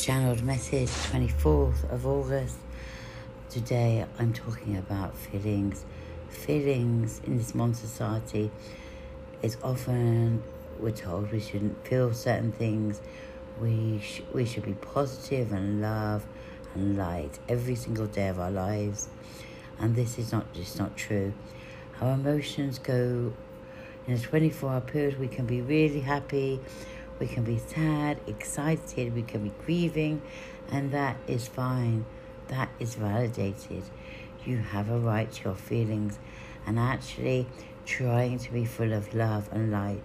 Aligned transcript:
channeled 0.00 0.44
message 0.44 0.88
24th 1.10 1.90
of 1.90 2.06
August. 2.06 2.56
Today 3.50 4.06
I'm 4.20 4.32
talking 4.32 4.76
about 4.76 5.16
feelings. 5.16 5.84
Feelings 6.28 7.20
in 7.26 7.36
this 7.36 7.52
modern 7.52 7.74
society 7.74 8.52
is 9.42 9.56
often 9.60 10.40
we're 10.78 10.92
told 10.92 11.32
we 11.32 11.40
shouldn't 11.40 11.84
feel 11.84 12.14
certain 12.14 12.52
things. 12.52 13.00
We 13.60 13.98
sh- 14.00 14.22
we 14.32 14.44
should 14.44 14.66
be 14.66 14.74
positive 14.74 15.50
and 15.50 15.82
love 15.82 16.24
and 16.76 16.96
light 16.96 17.40
every 17.48 17.74
single 17.74 18.06
day 18.06 18.28
of 18.28 18.38
our 18.38 18.52
lives, 18.52 19.08
and 19.80 19.96
this 19.96 20.16
is 20.16 20.30
not 20.30 20.52
just 20.52 20.78
not 20.78 20.96
true. 20.96 21.32
Our 22.00 22.12
emotions 22.12 22.78
go 22.78 23.32
in 24.06 24.14
a 24.14 24.18
24 24.18 24.70
hour 24.70 24.80
period. 24.80 25.18
We 25.18 25.26
can 25.26 25.44
be 25.44 25.60
really 25.60 26.00
happy 26.00 26.60
we 27.18 27.26
can 27.26 27.44
be 27.44 27.58
sad, 27.58 28.20
excited, 28.26 29.14
we 29.14 29.22
can 29.22 29.44
be 29.44 29.52
grieving, 29.64 30.22
and 30.70 30.92
that 30.92 31.16
is 31.26 31.48
fine. 31.48 32.04
That 32.48 32.70
is 32.78 32.94
validated. 32.94 33.82
You 34.44 34.58
have 34.58 34.88
a 34.90 34.98
right 34.98 35.30
to 35.30 35.44
your 35.44 35.54
feelings, 35.54 36.18
and 36.66 36.78
actually 36.78 37.46
trying 37.84 38.38
to 38.38 38.52
be 38.52 38.64
full 38.64 38.92
of 38.92 39.14
love 39.14 39.48
and 39.50 39.70
light 39.70 40.02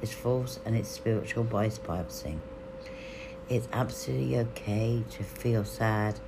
is 0.00 0.12
false 0.12 0.58
and 0.64 0.74
it's 0.74 0.88
spiritual 0.88 1.44
bypassing. 1.44 2.38
It's 3.48 3.68
absolutely 3.72 4.38
okay 4.38 5.04
to 5.10 5.22
feel 5.22 5.64
sad, 5.64 6.18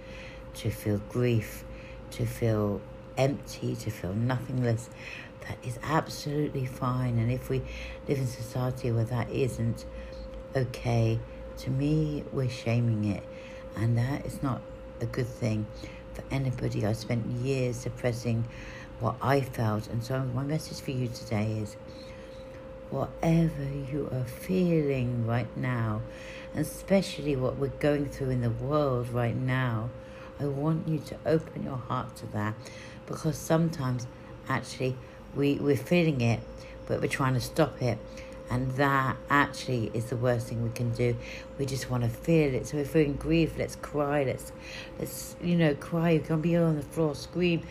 to 0.54 0.70
feel 0.70 1.00
grief, 1.08 1.64
to 2.12 2.26
feel 2.26 2.80
empty, 3.16 3.74
to 3.76 3.90
feel 3.90 4.12
nothingness. 4.14 4.88
That 5.40 5.58
is 5.66 5.78
absolutely 5.82 6.66
fine. 6.66 7.18
And 7.18 7.30
if 7.32 7.48
we 7.48 7.62
live 8.06 8.18
in 8.18 8.26
society 8.26 8.92
where 8.92 9.04
that 9.04 9.30
isn't, 9.30 9.84
okay. 10.54 11.18
To 11.58 11.70
me, 11.70 12.24
we're 12.32 12.48
shaming 12.48 13.04
it, 13.04 13.24
and 13.76 13.98
that 13.98 14.24
is 14.24 14.42
not 14.42 14.60
a 15.00 15.06
good 15.06 15.26
thing 15.26 15.66
for 16.14 16.22
anybody. 16.30 16.86
I 16.86 16.92
spent 16.92 17.26
years 17.26 17.76
suppressing 17.76 18.44
what 19.00 19.16
I 19.20 19.40
felt, 19.40 19.88
and 19.88 20.02
so 20.04 20.20
my 20.20 20.44
message 20.44 20.80
for 20.80 20.92
you 20.92 21.08
today 21.08 21.58
is 21.58 21.76
whatever 22.90 23.64
you 23.90 24.08
are 24.12 24.24
feeling 24.24 25.26
right 25.26 25.54
now, 25.56 26.00
especially 26.54 27.36
what 27.36 27.56
we're 27.56 27.68
going 27.68 28.06
through 28.06 28.30
in 28.30 28.40
the 28.40 28.50
world 28.50 29.08
right 29.10 29.36
now, 29.36 29.90
I 30.40 30.46
want 30.46 30.86
you 30.88 30.98
to 31.00 31.16
open 31.26 31.64
your 31.64 31.76
heart 31.76 32.16
to 32.16 32.26
that 32.28 32.54
because 33.06 33.36
sometimes 33.36 34.06
actually 34.48 34.96
we, 35.34 35.56
we're 35.56 35.76
feeling 35.76 36.20
it, 36.20 36.40
but 36.86 37.00
we're 37.00 37.08
trying 37.08 37.34
to 37.34 37.40
stop 37.40 37.82
it 37.82 37.98
and 38.50 38.70
that 38.72 39.16
actually 39.28 39.90
is 39.94 40.06
the 40.06 40.16
worst 40.16 40.48
thing 40.48 40.62
we 40.62 40.70
can 40.70 40.90
do. 40.92 41.16
We 41.58 41.66
just 41.66 41.90
want 41.90 42.04
to 42.04 42.08
feel 42.08 42.54
it. 42.54 42.66
So 42.66 42.78
if 42.78 42.94
we're 42.94 43.04
in 43.04 43.14
grief, 43.14 43.54
let's 43.58 43.76
cry. 43.76 44.24
Let's, 44.24 44.52
let's 44.98 45.36
you 45.42 45.56
know, 45.56 45.74
cry. 45.74 46.10
You 46.10 46.20
can 46.20 46.40
be 46.40 46.56
on 46.56 46.76
the 46.76 46.82
floor, 46.82 47.14
scream, 47.14 47.62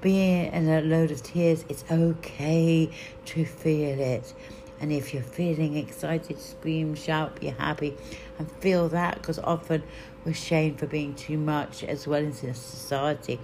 be 0.00 0.20
in 0.20 0.68
a 0.68 0.82
load 0.82 1.10
of 1.10 1.22
tears. 1.22 1.64
It's 1.68 1.84
okay 1.90 2.90
to 3.26 3.44
feel 3.44 3.98
it. 3.98 4.34
And 4.80 4.92
if 4.92 5.14
you're 5.14 5.22
feeling 5.22 5.76
excited, 5.76 6.38
scream, 6.38 6.94
shout, 6.94 7.40
be 7.40 7.48
happy, 7.48 7.96
and 8.38 8.50
feel 8.60 8.90
that 8.90 9.14
because 9.14 9.38
often 9.38 9.82
we're 10.24 10.34
shamed 10.34 10.78
for 10.78 10.86
being 10.86 11.14
too 11.14 11.38
much 11.38 11.82
as 11.82 12.06
well 12.06 12.24
as 12.26 12.42
in 12.42 12.52
society. 12.52 13.40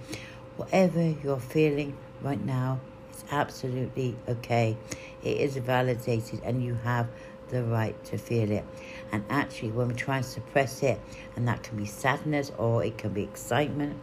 Whatever 0.57 1.15
you're 1.23 1.39
feeling 1.39 1.97
right 2.21 2.43
now, 2.43 2.79
it's 3.13 3.23
absolutely 3.31 4.15
okay. 4.27 4.75
It 5.23 5.37
is 5.37 5.55
validated 5.57 6.41
and 6.43 6.63
you 6.63 6.73
have 6.73 7.07
the 7.49 7.63
right 7.63 8.01
to 8.05 8.17
feel 8.17 8.49
it. 8.49 8.65
And 9.11 9.23
actually, 9.29 9.71
when 9.71 9.89
we 9.89 9.93
try 9.93 10.17
and 10.17 10.25
suppress 10.25 10.81
it, 10.81 10.99
and 11.35 11.47
that 11.47 11.61
can 11.61 11.77
be 11.77 11.85
sadness 11.85 12.51
or 12.57 12.83
it 12.83 12.97
can 12.97 13.13
be 13.13 13.21
excitement, 13.21 13.99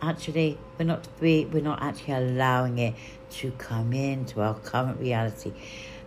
actually, 0.00 0.56
we're 0.78 0.84
not 0.84 1.08
we, 1.20 1.46
we're 1.46 1.62
not 1.62 1.82
actually 1.82 2.14
allowing 2.14 2.78
it 2.78 2.94
to 3.30 3.50
come 3.52 3.92
into 3.92 4.40
our 4.40 4.54
current 4.54 5.00
reality. 5.00 5.52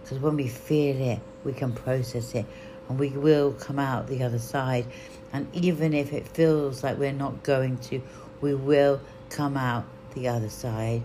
Because 0.01 0.19
when 0.19 0.37
we 0.37 0.47
feel 0.47 0.99
it, 1.01 1.19
we 1.43 1.51
can 1.51 1.73
process 1.73 2.33
it, 2.33 2.45
and 2.87 2.97
we 2.97 3.09
will 3.09 3.51
come 3.51 3.77
out 3.77 4.07
the 4.07 4.23
other 4.23 4.39
side. 4.39 4.85
And 5.33 5.53
even 5.53 5.93
if 5.93 6.13
it 6.13 6.25
feels 6.29 6.81
like 6.81 6.97
we're 6.97 7.11
not 7.11 7.43
going 7.43 7.77
to, 7.89 8.01
we 8.39 8.55
will 8.55 9.01
come 9.29 9.57
out 9.57 9.83
the 10.13 10.29
other 10.29 10.47
side 10.47 11.01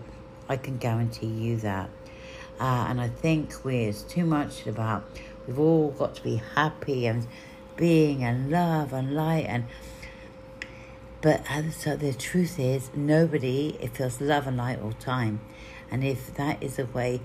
I 0.49 0.57
can 0.57 0.77
guarantee 0.77 1.27
you 1.27 1.57
that. 1.57 1.89
Uh, 2.59 2.85
and 2.89 3.01
I 3.01 3.07
think 3.07 3.63
we're 3.63 3.93
too 3.93 4.25
much 4.25 4.67
about 4.67 5.03
we've 5.47 5.59
all 5.59 5.91
got 5.91 6.15
to 6.15 6.23
be 6.23 6.41
happy 6.55 7.07
and 7.07 7.27
being 7.75 8.23
and 8.23 8.51
love 8.51 8.93
and 8.93 9.15
light 9.15 9.45
and 9.47 9.65
but 11.21 11.43
so 11.71 11.95
the 11.95 12.13
truth 12.13 12.59
is 12.59 12.89
nobody 12.95 13.77
it 13.79 13.95
feels 13.95 14.19
love 14.19 14.47
and 14.47 14.57
light 14.57 14.79
all 14.81 14.89
the 14.89 14.95
time. 14.95 15.39
And 15.91 16.03
if 16.03 16.33
that 16.35 16.63
is 16.63 16.77
the 16.77 16.87
way 16.87 17.21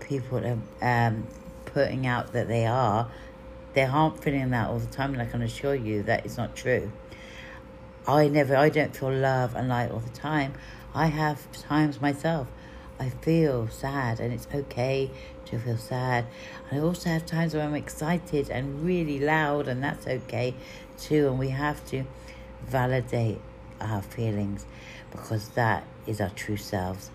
people 0.00 0.38
are 0.38 0.58
um, 0.80 1.26
putting 1.66 2.06
out 2.06 2.32
that 2.32 2.48
they 2.48 2.64
are 2.64 3.10
they 3.74 3.82
aren't 3.82 4.22
feeling 4.22 4.50
that 4.50 4.68
all 4.70 4.78
the 4.78 4.86
time. 4.86 5.12
And 5.12 5.20
i 5.20 5.26
can 5.26 5.42
assure 5.42 5.74
you 5.74 6.02
that 6.04 6.24
is 6.24 6.38
not 6.38 6.56
true. 6.56 6.90
I 8.06 8.28
never 8.28 8.56
i 8.56 8.68
don't 8.70 8.96
feel 8.96 9.12
love 9.12 9.54
and 9.54 9.68
light 9.68 9.90
all 9.90 10.00
the 10.00 10.10
time 10.10 10.54
i 10.94 11.06
have 11.06 11.50
times 11.52 12.00
myself 12.00 12.48
I 12.98 13.08
feel 13.08 13.68
sad 13.68 14.20
and 14.20 14.32
it's 14.32 14.46
okay 14.54 15.10
to 15.46 15.58
feel 15.58 15.76
sad. 15.76 16.26
I 16.70 16.78
also 16.78 17.10
have 17.10 17.26
times 17.26 17.54
where 17.54 17.64
I'm 17.64 17.74
excited 17.74 18.50
and 18.50 18.84
really 18.84 19.18
loud 19.18 19.68
and 19.68 19.82
that's 19.82 20.06
okay 20.06 20.54
too 20.98 21.28
and 21.28 21.38
we 21.38 21.48
have 21.48 21.84
to 21.86 22.04
validate 22.64 23.40
our 23.80 24.00
feelings 24.00 24.64
because 25.10 25.48
that 25.50 25.84
is 26.06 26.20
our 26.20 26.30
true 26.30 26.56
selves. 26.56 27.10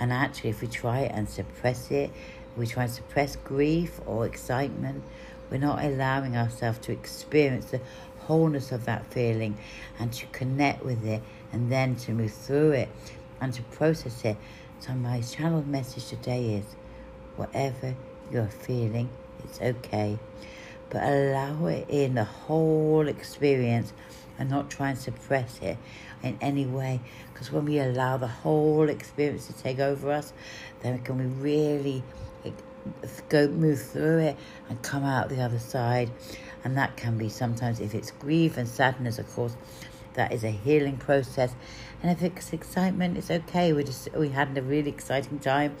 And 0.00 0.12
actually 0.12 0.50
if 0.50 0.60
we 0.60 0.66
try 0.66 1.00
and 1.00 1.28
suppress 1.28 1.90
it, 1.90 2.10
we 2.56 2.66
try 2.66 2.84
and 2.84 2.92
suppress 2.92 3.36
grief 3.36 4.00
or 4.06 4.26
excitement, 4.26 5.04
we're 5.50 5.58
not 5.58 5.84
allowing 5.84 6.36
ourselves 6.36 6.78
to 6.80 6.92
experience 6.92 7.66
the 7.66 7.80
wholeness 8.26 8.72
of 8.72 8.84
that 8.84 9.06
feeling 9.12 9.56
and 9.98 10.12
to 10.12 10.26
connect 10.26 10.84
with 10.84 11.04
it 11.04 11.22
and 11.52 11.70
then 11.70 11.96
to 11.96 12.12
move 12.12 12.32
through 12.32 12.72
it 12.72 12.88
and 13.40 13.52
to 13.52 13.62
process 13.62 14.24
it 14.24 14.36
so, 14.84 14.92
my 14.92 15.22
channel 15.22 15.64
message 15.66 16.08
today 16.08 16.56
is 16.56 16.76
whatever 17.36 17.94
you're 18.30 18.48
feeling, 18.48 19.08
it's 19.42 19.58
okay. 19.58 20.18
But 20.90 21.04
allow 21.04 21.64
it 21.68 21.86
in 21.88 22.16
the 22.16 22.24
whole 22.24 23.08
experience 23.08 23.94
and 24.38 24.50
not 24.50 24.68
try 24.68 24.90
and 24.90 24.98
suppress 24.98 25.58
it 25.62 25.78
in 26.22 26.36
any 26.42 26.66
way. 26.66 27.00
Because 27.32 27.50
when 27.50 27.64
we 27.64 27.78
allow 27.78 28.18
the 28.18 28.28
whole 28.28 28.90
experience 28.90 29.46
to 29.46 29.54
take 29.54 29.78
over 29.78 30.12
us, 30.12 30.34
then 30.82 30.98
can 30.98 31.16
we 31.16 31.24
really 31.24 32.02
go 33.30 33.48
move 33.48 33.80
through 33.80 34.18
it 34.18 34.36
and 34.68 34.82
come 34.82 35.02
out 35.02 35.30
the 35.30 35.40
other 35.40 35.58
side. 35.58 36.10
And 36.64 36.76
that 36.78 36.96
can 36.96 37.18
be 37.18 37.28
sometimes 37.28 37.80
if 37.80 37.94
it's 37.94 38.10
grief 38.10 38.56
and 38.56 38.66
sadness, 38.66 39.18
of 39.18 39.30
course, 39.34 39.56
that 40.14 40.32
is 40.32 40.44
a 40.44 40.50
healing 40.50 40.96
process. 40.96 41.54
And 42.02 42.10
if 42.10 42.22
it's 42.22 42.52
excitement, 42.52 43.16
it's 43.16 43.30
okay. 43.30 43.72
We 43.72 43.84
just 43.84 44.08
we 44.14 44.30
had 44.30 44.56
a 44.56 44.62
really 44.62 44.90
exciting 44.90 45.38
time, 45.38 45.76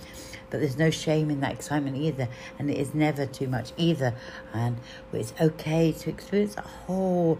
but 0.50 0.60
there's 0.60 0.78
no 0.78 0.90
shame 0.90 1.30
in 1.30 1.40
that 1.40 1.52
excitement 1.52 1.96
either, 1.96 2.28
and 2.58 2.70
it 2.70 2.76
is 2.76 2.94
never 2.94 3.26
too 3.26 3.48
much 3.48 3.72
either. 3.76 4.14
And 4.52 4.78
it's 5.12 5.32
okay 5.40 5.92
to 5.92 6.10
experience 6.10 6.56
a 6.56 6.62
whole 6.62 7.38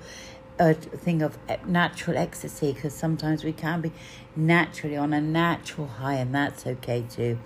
uh, 0.58 0.74
thing 0.74 1.22
of 1.22 1.36
natural 1.66 2.16
ecstasy 2.16 2.72
because 2.72 2.94
sometimes 2.94 3.44
we 3.44 3.52
can 3.52 3.80
be 3.80 3.92
naturally 4.36 4.96
on 4.96 5.12
a 5.12 5.20
natural 5.20 5.86
high, 5.86 6.14
and 6.14 6.34
that's 6.34 6.66
okay 6.66 7.04
too. 7.10 7.38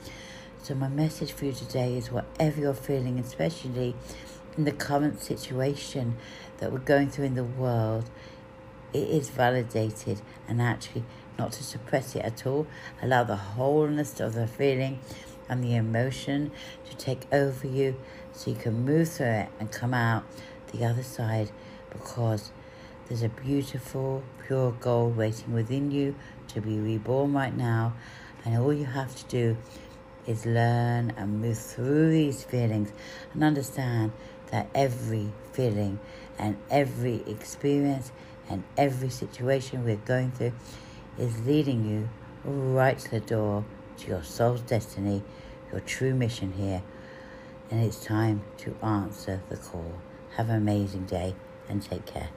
So 0.62 0.75
my 0.75 0.88
message 0.88 1.32
for 1.32 1.47
you 1.47 1.53
today 1.53 1.97
is 1.97 2.10
whatever 2.10 2.60
you're 2.60 2.75
feeling, 2.75 3.19
especially 3.19 3.94
in 4.59 4.65
the 4.65 4.73
current 4.73 5.23
situation 5.23 6.16
that 6.59 6.72
we're 6.72 6.81
going 6.81 7.09
through 7.09 7.27
in 7.27 7.34
the 7.34 7.45
world, 7.45 8.10
it 8.93 9.09
is 9.09 9.31
validated 9.31 10.21
and 10.49 10.60
actually 10.60 11.05
not 11.39 11.53
to 11.53 11.63
suppress 11.63 12.16
it 12.16 12.25
at 12.25 12.45
all. 12.45 12.66
Allow 13.01 13.22
the 13.22 13.37
wholeness 13.37 14.19
of 14.19 14.34
the 14.34 14.49
feeling 14.49 14.99
and 15.49 15.63
the 15.63 15.77
emotion 15.77 16.51
to 16.91 16.97
take 16.97 17.33
over 17.33 17.69
you 17.69 17.97
so 18.33 18.51
you 18.51 18.57
can 18.57 18.84
move 18.84 19.09
through 19.09 19.27
it 19.27 19.49
and 19.60 19.71
come 19.71 19.95
out 19.95 20.25
the 20.72 20.84
other 20.84 21.04
side 21.04 21.51
because 21.91 22.51
there's 23.09 23.22
a 23.22 23.28
beautiful, 23.28 24.25
pure 24.45 24.72
gold 24.72 25.16
waiting 25.16 25.54
within 25.54 25.93
you 25.93 26.16
to 26.49 26.61
be 26.61 26.78
reborn 26.78 27.33
right 27.33 27.57
now. 27.57 27.95
And 28.45 28.59
all 28.59 28.72
you 28.72 28.87
have 28.87 29.15
to 29.15 29.25
do 29.27 29.57
is 30.26 30.44
learn 30.44 31.12
and 31.16 31.41
move 31.41 31.59
through 31.59 32.10
these 32.10 32.44
feelings 32.44 32.92
and 33.32 33.42
understand 33.42 34.12
that 34.50 34.68
every 34.74 35.32
feeling 35.53 35.98
and 36.38 36.56
every 36.70 37.22
experience 37.26 38.12
and 38.48 38.65
every 38.76 39.10
situation 39.10 39.84
we're 39.84 39.97
going 39.97 40.30
through 40.30 40.53
is 41.18 41.47
leading 41.47 41.84
you 41.88 42.09
right 42.44 42.98
to 42.98 43.10
the 43.10 43.20
door 43.20 43.65
to 43.98 44.09
your 44.09 44.22
soul's 44.22 44.60
destiny, 44.62 45.22
your 45.72 45.80
true 45.80 46.15
mission 46.15 46.53
here. 46.53 46.82
And 47.70 47.84
it's 47.84 48.03
time 48.03 48.42
to 48.59 48.74
answer 48.82 49.42
the 49.48 49.56
call. 49.56 49.94
Have 50.36 50.48
an 50.48 50.56
amazing 50.56 51.04
day 51.04 51.34
and 51.68 51.82
take 51.82 52.06
care. 52.06 52.28